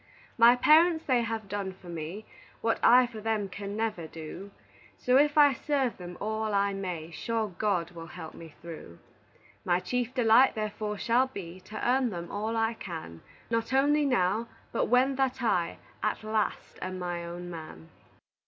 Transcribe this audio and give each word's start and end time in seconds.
My 0.35 0.55
parents 0.55 1.05
they 1.05 1.21
have 1.21 1.47
done 1.47 1.73
for 1.73 1.87
me 1.87 2.25
What 2.61 2.79
I 2.83 3.05
for 3.05 3.21
them 3.21 3.47
can 3.47 3.77
never 3.77 4.07
do, 4.07 4.49
So 4.97 5.15
if 5.17 5.37
I 5.37 5.53
serve 5.53 5.97
them 5.97 6.17
all 6.19 6.55
I 6.55 6.73
may, 6.73 7.11
Sure 7.11 7.49
God 7.49 7.91
will 7.91 8.07
help 8.07 8.33
me 8.33 8.55
through. 8.63 8.97
My 9.63 9.79
chief 9.79 10.11
delight, 10.15 10.55
therefore, 10.55 10.97
shall 10.97 11.27
be 11.27 11.59
To 11.65 11.87
earn 11.87 12.09
them 12.09 12.31
all 12.31 12.57
I 12.57 12.73
can, 12.73 13.21
Not 13.51 13.73
only 13.73 14.03
now, 14.03 14.47
but 14.71 14.85
when 14.87 15.17
that 15.17 15.43
I 15.43 15.77
At 16.01 16.23
last 16.23 16.79
am 16.81 16.97
my 16.97 17.23
own 17.23 17.51
man. 17.51 17.89